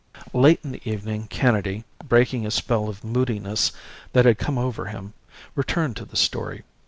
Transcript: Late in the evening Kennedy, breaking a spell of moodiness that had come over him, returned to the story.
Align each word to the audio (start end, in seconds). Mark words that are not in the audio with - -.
Late 0.33 0.59
in 0.63 0.71
the 0.71 0.81
evening 0.83 1.27
Kennedy, 1.27 1.83
breaking 2.03 2.43
a 2.43 2.49
spell 2.49 2.89
of 2.89 3.03
moodiness 3.03 3.71
that 4.13 4.25
had 4.25 4.39
come 4.39 4.57
over 4.57 4.85
him, 4.87 5.13
returned 5.53 5.95
to 5.97 6.05
the 6.05 6.15
story. 6.17 6.63